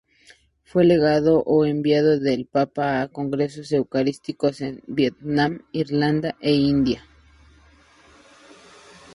[0.63, 7.05] Fue Legado o enviado del Papa a congresos eucarísticos en Vietnam, Irlanda e India.